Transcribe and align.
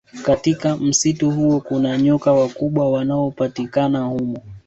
Katika 0.25 0.77
msitu 0.77 1.31
huo 1.31 1.59
kuna 1.59 1.97
nyoka 1.97 2.31
wakubwa 2.33 2.91
wanaopatikaba 2.91 3.99
humo 3.99 4.41